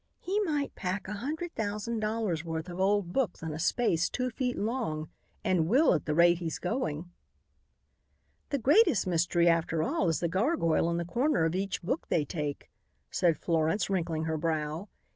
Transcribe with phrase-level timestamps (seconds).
[0.19, 4.31] "He might pack a hundred thousand dollars' worth of old books in a space two
[4.31, 5.11] feet long,
[5.43, 7.11] and will at the rate he's going."
[8.49, 12.25] "The greatest mystery after all is the gargoyle in the corner of each book they
[12.25, 12.71] take,"
[13.11, 14.89] said Florence, wrinkling her brow.